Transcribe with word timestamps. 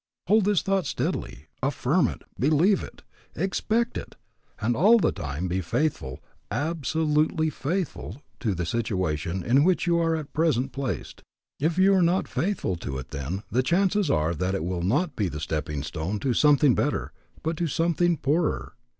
Hold 0.27 0.45
this 0.45 0.63
thought 0.63 0.87
steadily, 0.87 1.45
affirm 1.61 2.07
it, 2.07 2.23
believe 2.39 2.81
it, 2.81 3.03
expect 3.35 3.99
it, 3.99 4.15
and 4.59 4.75
all 4.75 4.97
the 4.97 5.11
time 5.11 5.47
be 5.47 5.61
faithful, 5.61 6.23
absolutely 6.49 7.51
faithful 7.51 8.19
to 8.39 8.55
the 8.55 8.65
situation 8.65 9.43
in 9.43 9.63
which 9.63 9.85
you 9.85 9.99
are 9.99 10.15
at 10.15 10.33
present 10.33 10.71
placed. 10.71 11.21
If 11.59 11.77
you 11.77 11.93
are 11.93 12.01
not 12.01 12.27
faithful 12.27 12.75
to 12.77 12.97
it 12.97 13.09
then 13.11 13.43
the 13.51 13.61
chances 13.61 14.09
are 14.09 14.33
that 14.33 14.55
it 14.55 14.63
will 14.63 14.81
not 14.81 15.15
be 15.15 15.27
the 15.29 15.39
stepping 15.39 15.83
stone 15.83 16.17
to 16.21 16.33
something 16.33 16.73
better, 16.73 17.11
but 17.43 17.55
to 17.57 17.67
something 17.67 18.17
poorer. 18.17 18.73